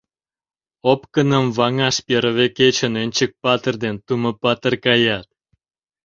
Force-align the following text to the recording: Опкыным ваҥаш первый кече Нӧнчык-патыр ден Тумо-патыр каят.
Опкыным 0.91 1.45
ваҥаш 1.57 1.95
первый 2.07 2.49
кече 2.57 2.87
Нӧнчык-патыр 2.93 3.75
ден 3.83 3.95
Тумо-патыр 4.05 4.73
каят. 4.85 5.27